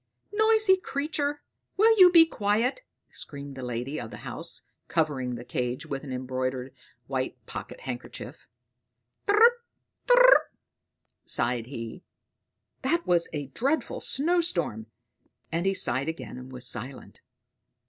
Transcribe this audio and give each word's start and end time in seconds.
"Noisy 0.33 0.77
creature! 0.77 1.43
Will 1.77 1.95
you 1.99 2.09
be 2.11 2.25
quiet!" 2.25 2.81
screamed 3.11 3.53
the 3.53 3.61
lady 3.61 4.01
of 4.01 4.09
the 4.09 4.25
house, 4.25 4.63
covering 4.87 5.35
the 5.35 5.45
cage 5.45 5.85
with 5.85 6.03
an 6.03 6.11
embroidered 6.11 6.73
white 7.05 7.37
pocket 7.45 7.81
handkerchief. 7.81 8.47
"Chirp, 9.29 9.63
chirp!" 10.11 10.51
sighed 11.25 11.67
he. 11.67 12.03
"That 12.81 13.05
was 13.05 13.29
a 13.31 13.49
dreadful 13.49 14.01
snowstorm"; 14.01 14.87
and 15.51 15.67
he 15.67 15.75
sighed 15.75 16.09
again, 16.09 16.35
and 16.39 16.51
was 16.51 16.65
silent. 16.65 17.21